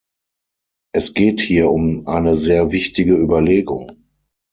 [0.95, 4.03] Es geht hier um eine sehr wichtige Überlegung.